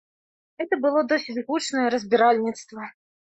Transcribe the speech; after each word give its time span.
Гэта 0.59 0.79
было 0.85 1.03
досыць 1.11 1.43
гучнае 1.49 1.85
разбіральніцтва. 1.97 2.91